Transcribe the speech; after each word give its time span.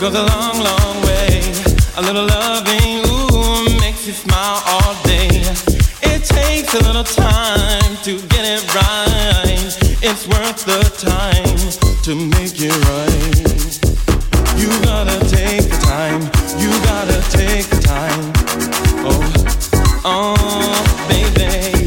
Goes 0.00 0.14
a 0.14 0.22
long, 0.22 0.58
long 0.64 1.02
way. 1.02 1.42
A 1.98 2.00
little 2.00 2.24
loving, 2.24 3.04
ooh, 3.04 3.78
makes 3.80 4.06
you 4.06 4.14
smile 4.14 4.62
all 4.64 4.94
day. 5.04 5.28
It 6.00 6.24
takes 6.24 6.72
a 6.72 6.82
little 6.84 7.04
time 7.04 7.96
to 8.04 8.18
get 8.28 8.44
it 8.46 8.74
right. 8.74 9.76
It's 10.00 10.26
worth 10.26 10.64
the 10.64 10.80
time 10.96 11.60
to 12.04 12.14
make 12.14 12.56
it 12.56 12.72
right. 12.88 13.60
You 14.56 14.68
gotta 14.88 15.20
take 15.28 15.68
the 15.68 15.78
time. 15.84 16.22
You 16.56 16.70
gotta 16.88 17.20
take 17.30 17.68
the 17.68 17.80
time. 17.84 18.32
Oh, 19.04 19.20
oh, 20.06 21.06
baby, 21.10 21.79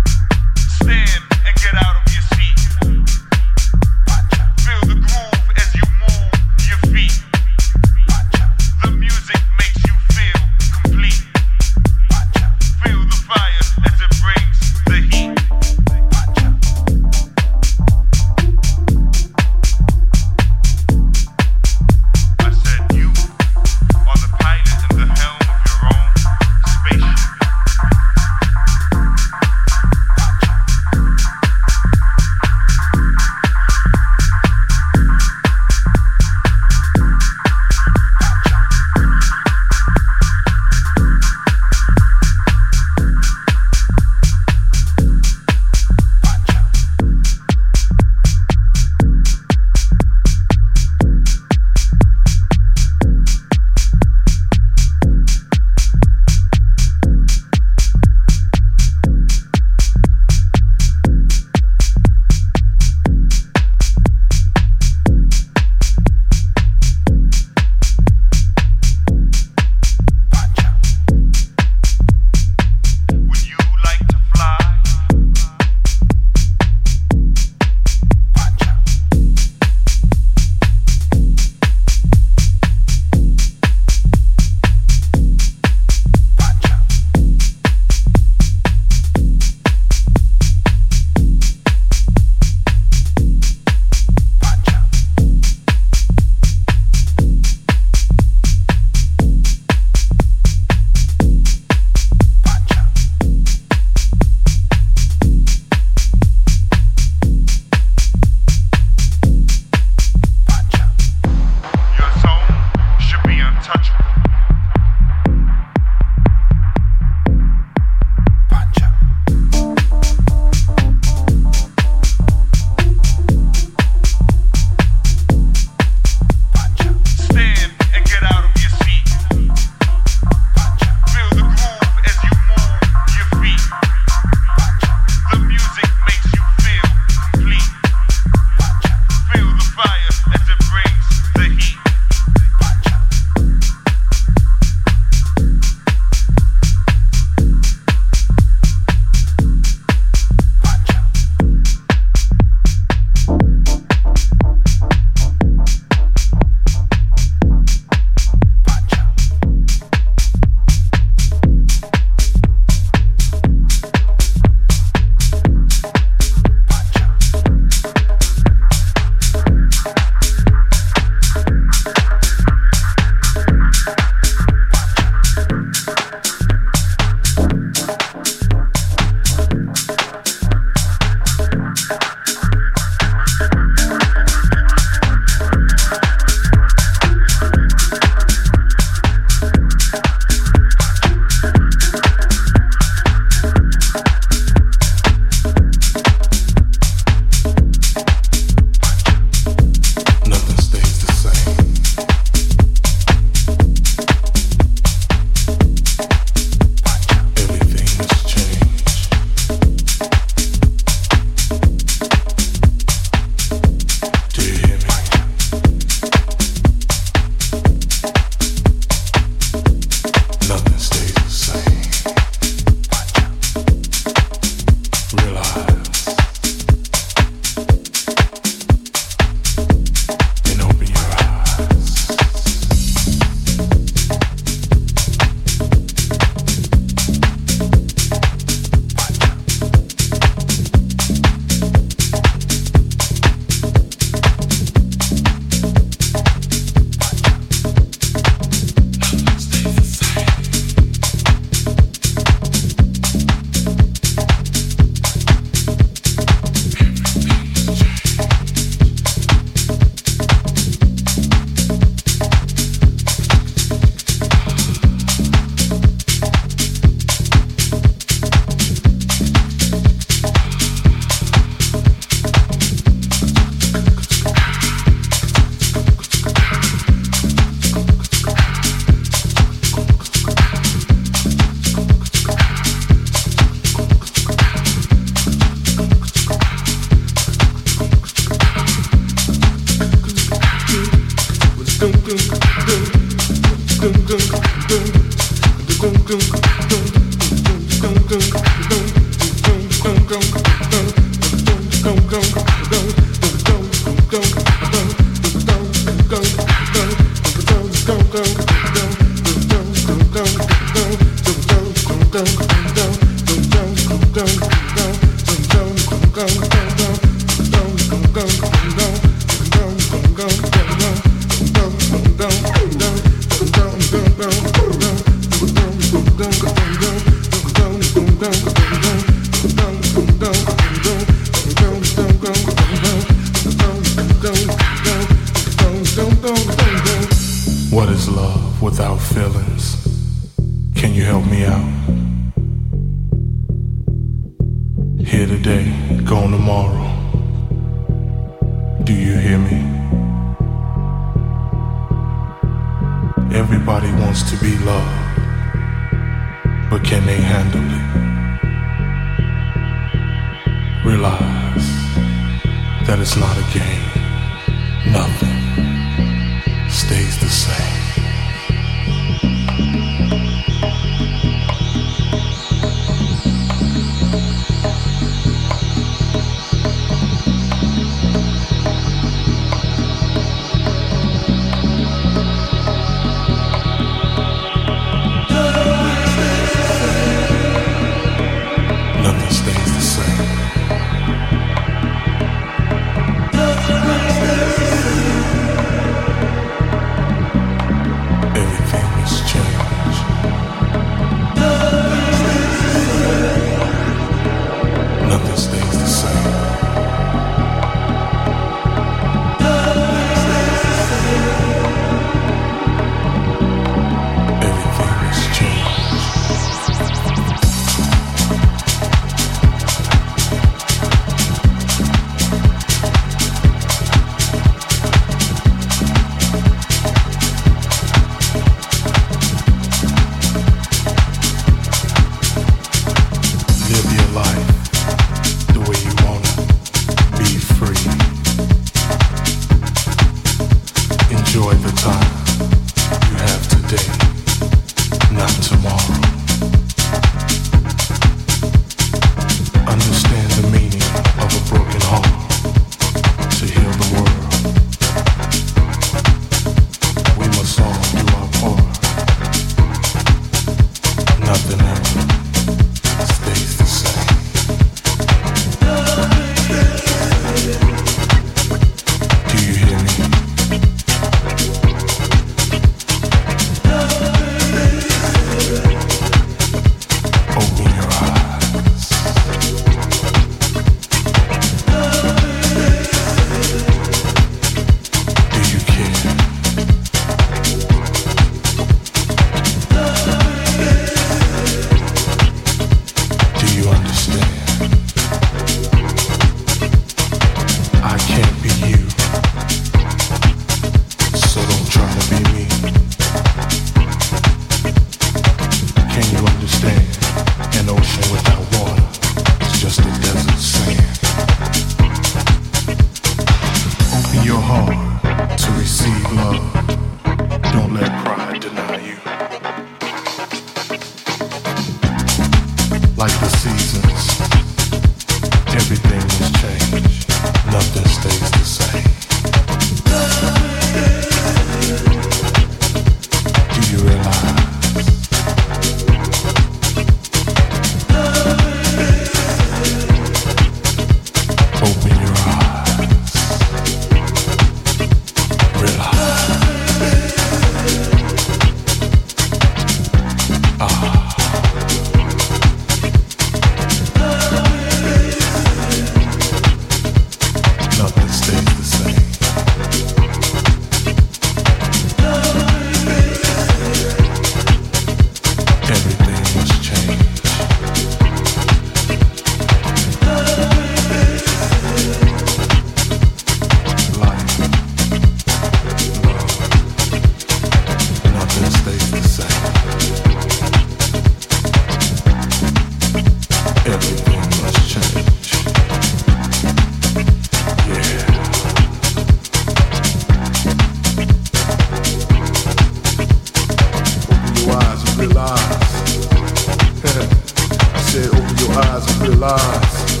realize. 599.18 600.00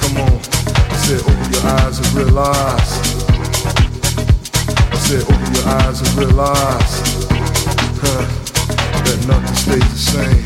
Come 0.00 0.16
on, 0.16 0.40
I 0.40 0.96
said 1.04 1.20
open 1.20 1.52
your 1.52 1.66
eyes 1.68 1.98
and 1.98 2.12
realize. 2.16 2.92
I 4.90 4.96
said 4.96 5.22
open 5.24 5.54
your 5.54 5.68
eyes 5.68 6.00
and 6.00 6.12
realize. 6.16 6.94
Huh, 8.00 8.24
that 9.04 9.20
nothing 9.28 9.54
stays 9.54 9.88
the 9.92 10.02
same 10.16 10.44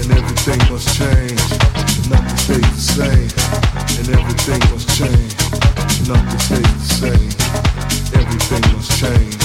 and 0.00 0.08
everything 0.16 0.60
must 0.72 0.88
change. 0.96 1.42
Nothing 2.08 2.38
stays 2.44 2.70
the 2.72 2.86
same 2.96 3.28
and 3.98 4.08
everything 4.16 4.60
must 4.72 4.88
change. 4.96 5.36
Nothing 6.08 6.40
stays 6.48 6.72
the 6.80 6.94
same. 6.96 7.30
Everything 8.20 8.64
must 8.72 8.90
change. 9.00 9.36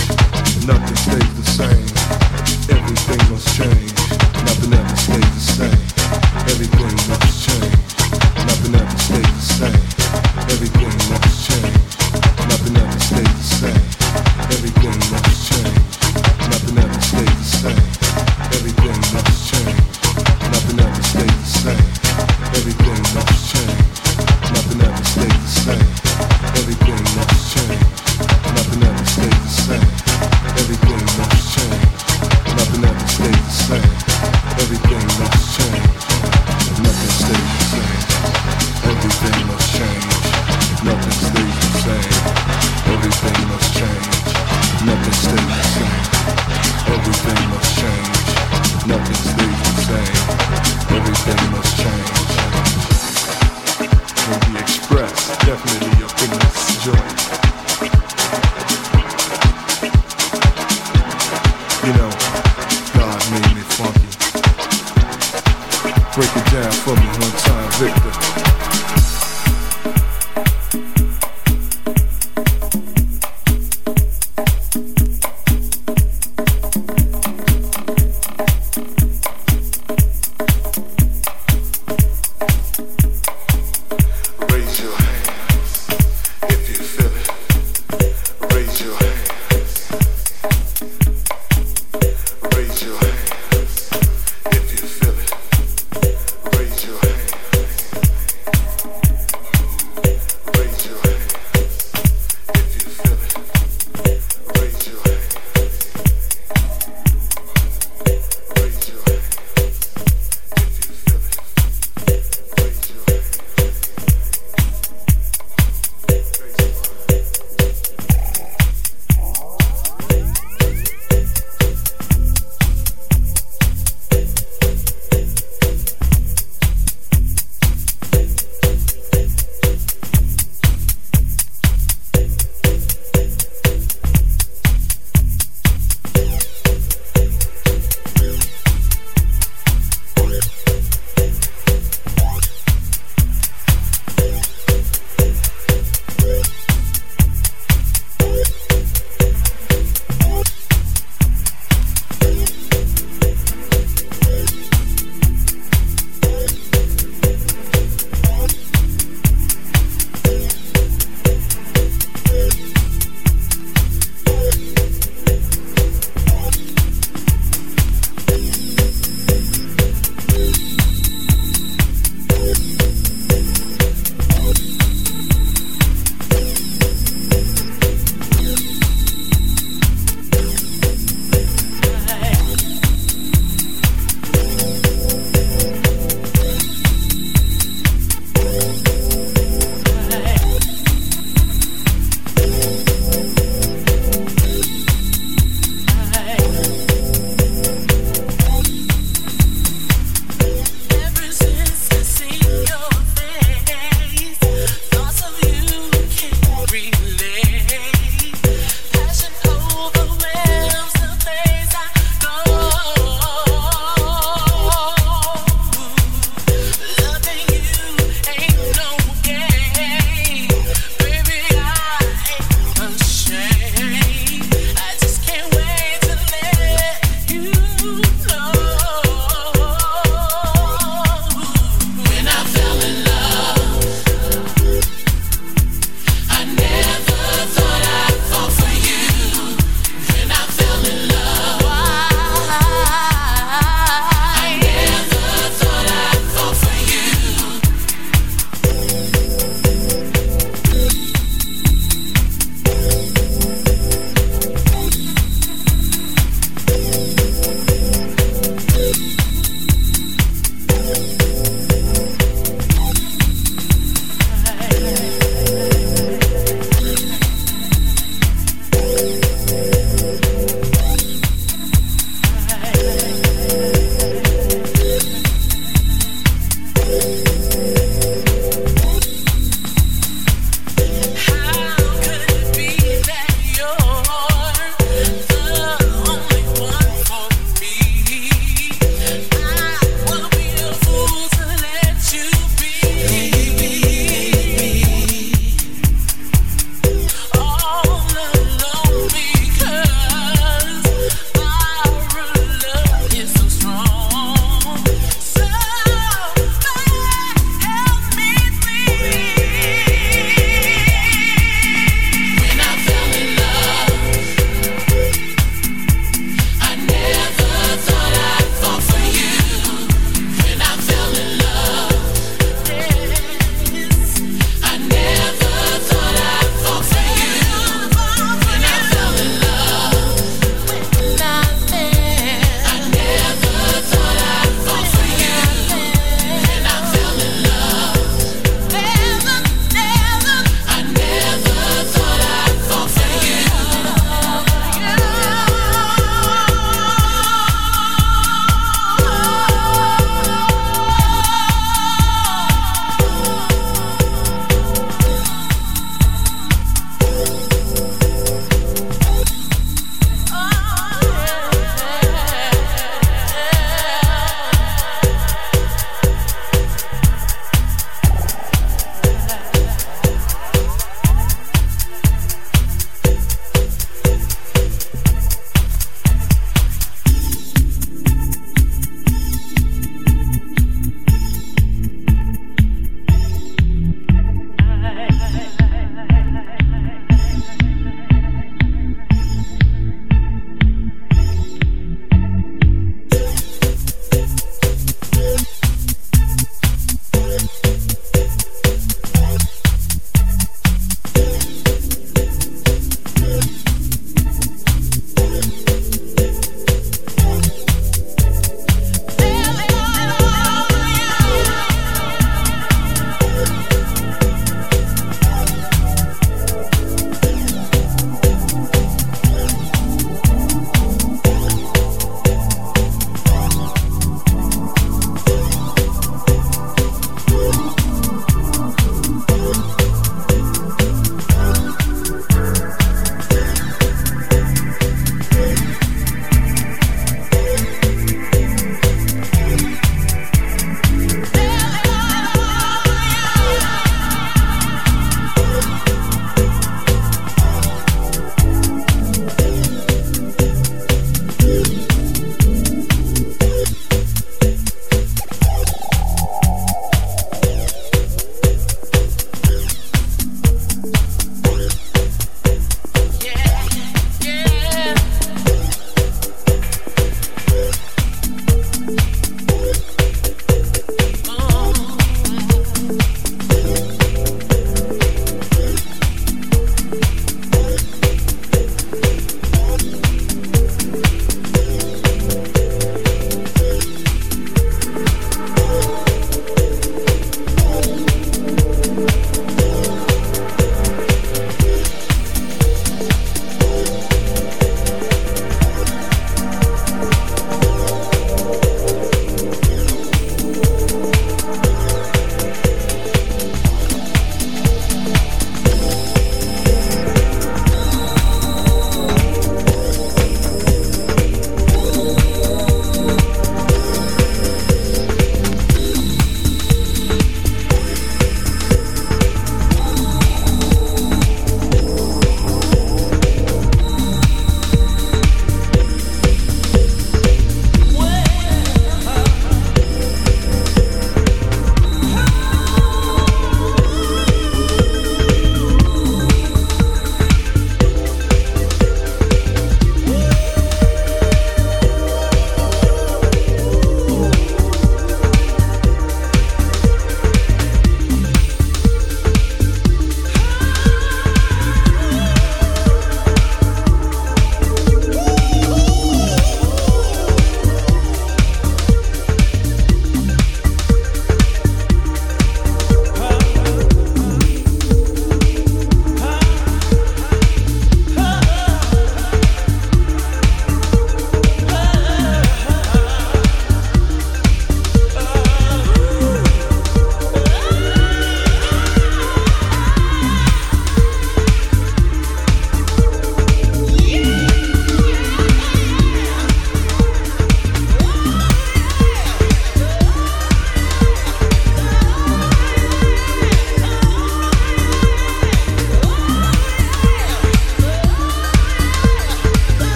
Nothing 0.65 0.95
stays 0.95 1.31
the 1.35 1.45
same. 1.59 1.87
Everything 2.71 3.21
must 3.29 3.47
change. 3.57 3.86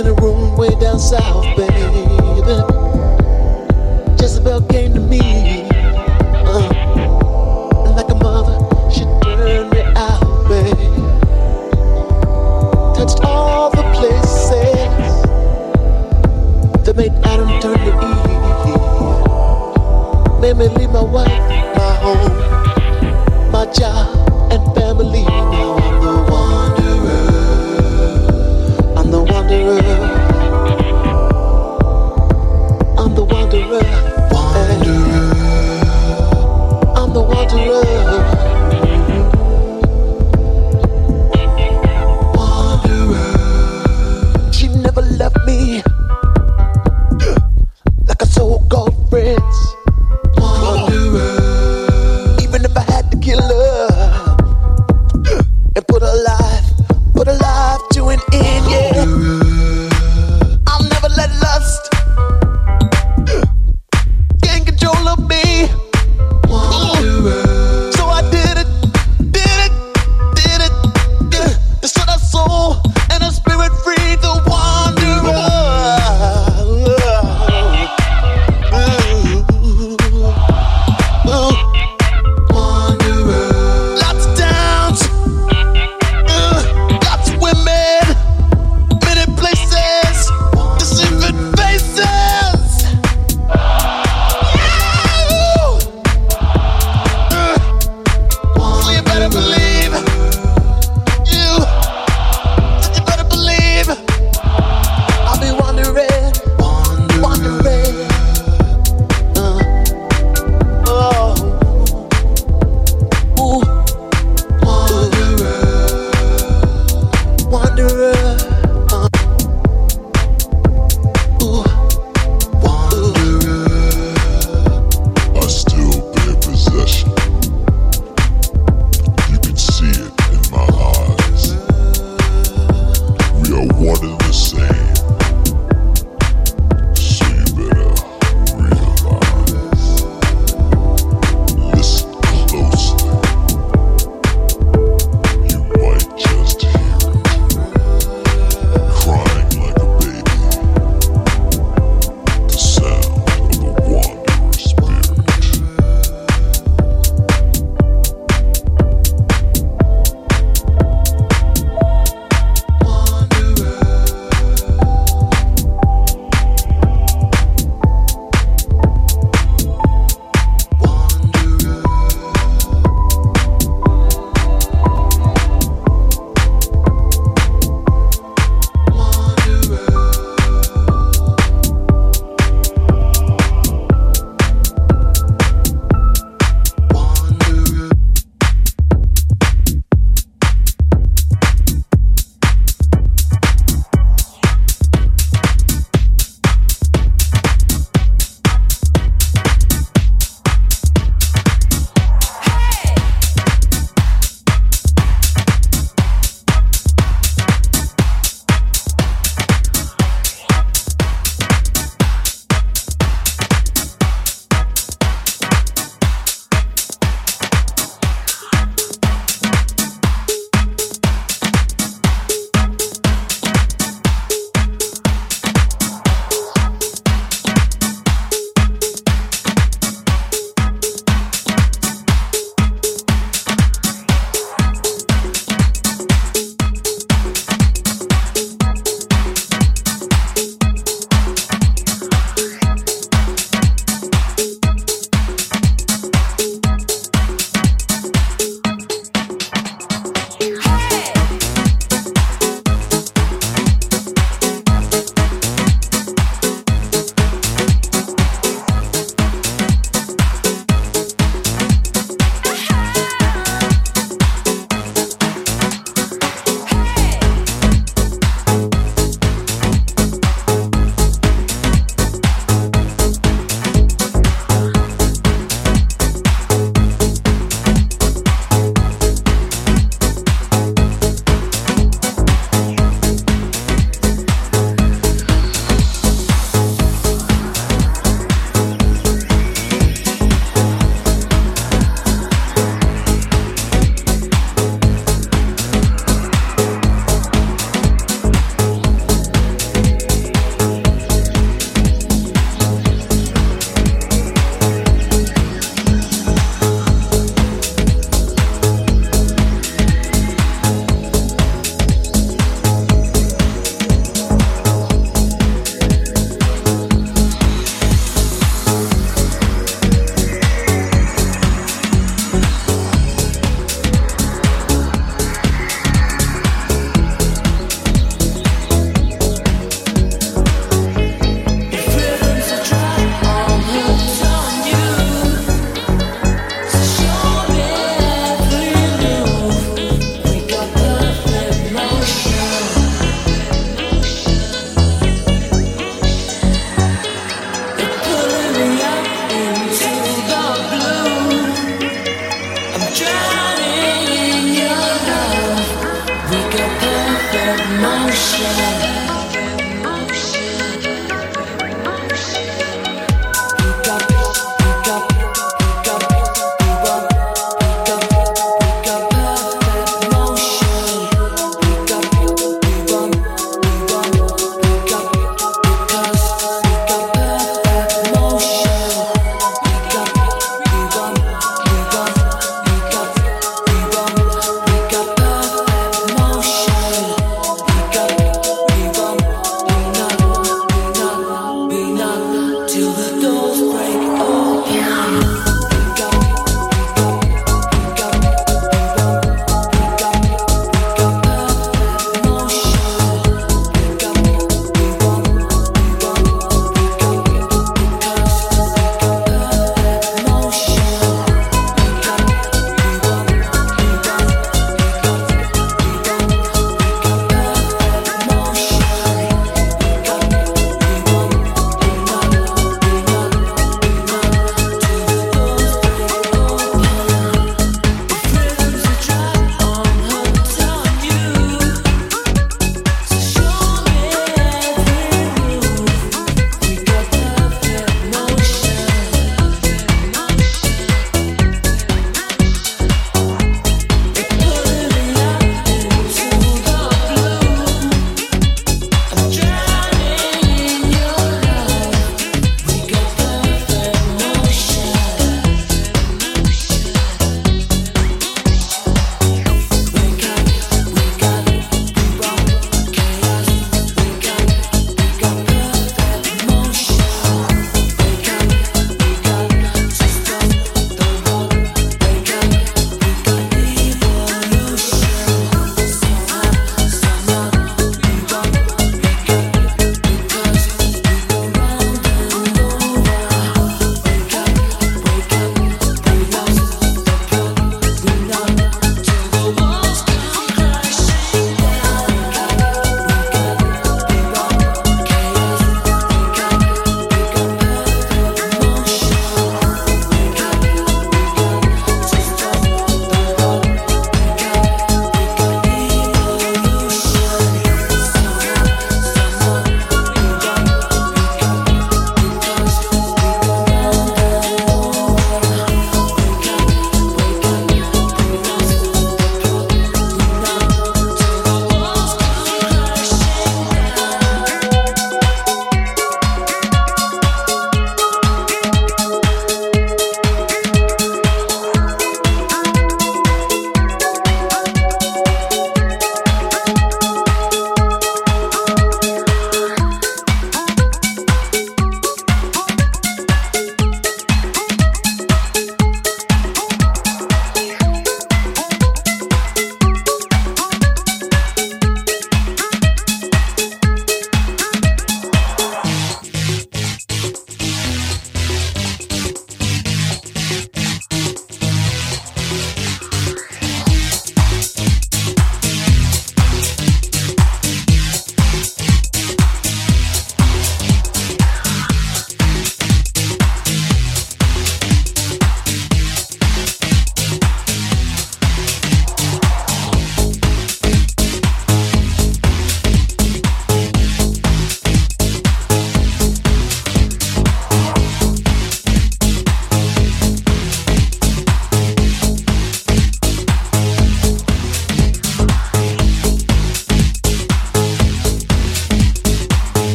in 0.00 0.06
a 0.06 0.14
room 0.14 0.56
way 0.56 0.70
down 0.80 0.98
south, 0.98 1.44
baby. 1.56 1.74
Jezebel 4.18 4.62
came 4.62 4.94
to 4.94 5.00
me. 5.00 5.68
Uh, 6.46 6.68
like 7.94 8.08
a 8.08 8.14
mother, 8.14 8.56
she 8.90 9.04
turned 9.22 9.70
me 9.70 9.82
out, 9.96 10.48
baby. 10.48 10.88
Touched 12.96 13.20
all 13.24 13.70
the 13.70 13.82
places 13.92 15.22
that 16.84 16.96
made 16.96 17.12
Adam 17.24 17.60
turn 17.60 17.76
to 17.76 17.92
Eve. 18.08 18.80
Made 20.40 20.56
me 20.56 20.68
leave 20.78 20.90
my 20.90 21.02
wife, 21.02 21.28
my 21.76 21.94
home, 22.00 23.52
my 23.52 23.66
job, 23.70 24.16
and 24.50 24.74
family. 24.74 25.69
do. 29.50 29.99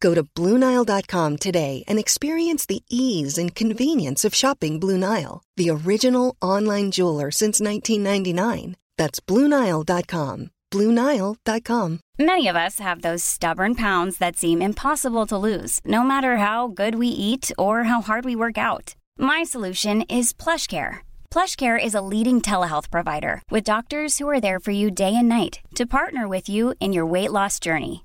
Go 0.00 0.14
to 0.14 0.22
BlueNile.com 0.22 1.36
today 1.38 1.84
and 1.86 1.98
experience 1.98 2.66
the 2.66 2.82
ease 2.90 3.38
and 3.38 3.54
convenience 3.54 4.24
of 4.24 4.34
shopping 4.34 4.80
Blue 4.80 4.98
Nile, 4.98 5.42
the 5.56 5.70
original 5.70 6.36
online 6.42 6.90
jeweler 6.90 7.30
since 7.30 7.60
1999. 7.60 8.76
That's 8.96 9.20
BlueNile.com. 9.20 10.50
BlueNile.com. 10.70 12.00
Many 12.18 12.48
of 12.48 12.56
us 12.56 12.78
have 12.80 13.00
those 13.00 13.24
stubborn 13.24 13.74
pounds 13.74 14.18
that 14.18 14.36
seem 14.36 14.60
impossible 14.60 15.26
to 15.28 15.38
lose, 15.38 15.80
no 15.84 16.02
matter 16.02 16.36
how 16.36 16.68
good 16.68 16.96
we 16.96 17.08
eat 17.08 17.50
or 17.56 17.84
how 17.84 18.00
hard 18.00 18.24
we 18.24 18.36
work 18.36 18.58
out. 18.58 18.94
My 19.16 19.44
solution 19.44 20.02
is 20.02 20.32
PlushCare. 20.32 20.98
PlushCare 21.30 21.82
is 21.82 21.94
a 21.94 22.02
leading 22.02 22.42
telehealth 22.42 22.90
provider 22.90 23.40
with 23.50 23.64
doctors 23.64 24.18
who 24.18 24.28
are 24.28 24.40
there 24.40 24.60
for 24.60 24.72
you 24.72 24.90
day 24.90 25.14
and 25.14 25.28
night 25.28 25.60
to 25.76 25.86
partner 25.86 26.28
with 26.28 26.48
you 26.48 26.74
in 26.80 26.92
your 26.92 27.06
weight 27.06 27.32
loss 27.32 27.58
journey. 27.60 28.04